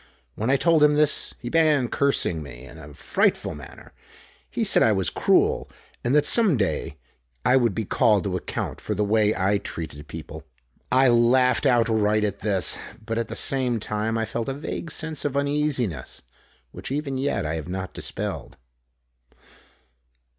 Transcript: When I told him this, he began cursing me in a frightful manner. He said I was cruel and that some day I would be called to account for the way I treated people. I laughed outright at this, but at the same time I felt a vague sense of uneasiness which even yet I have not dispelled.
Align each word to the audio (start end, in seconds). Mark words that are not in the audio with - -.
When 0.33 0.49
I 0.49 0.57
told 0.57 0.83
him 0.83 0.95
this, 0.95 1.35
he 1.41 1.49
began 1.49 1.87
cursing 1.87 2.41
me 2.41 2.65
in 2.65 2.79
a 2.79 2.91
frightful 2.91 3.53
manner. 3.53 3.93
He 4.49 4.63
said 4.63 4.81
I 4.81 4.91
was 4.93 5.11
cruel 5.11 5.69
and 6.03 6.15
that 6.15 6.25
some 6.25 6.57
day 6.57 6.97
I 7.45 7.55
would 7.55 7.75
be 7.75 7.85
called 7.85 8.23
to 8.23 8.35
account 8.35 8.81
for 8.81 8.95
the 8.95 9.03
way 9.05 9.35
I 9.37 9.59
treated 9.59 10.07
people. 10.07 10.43
I 10.91 11.07
laughed 11.09 11.67
outright 11.67 12.23
at 12.23 12.39
this, 12.39 12.79
but 13.05 13.19
at 13.19 13.27
the 13.27 13.35
same 13.35 13.79
time 13.79 14.17
I 14.17 14.25
felt 14.25 14.49
a 14.49 14.55
vague 14.55 14.89
sense 14.89 15.23
of 15.23 15.37
uneasiness 15.37 16.23
which 16.71 16.91
even 16.91 17.15
yet 17.15 17.45
I 17.45 17.53
have 17.53 17.69
not 17.69 17.93
dispelled. 17.93 18.57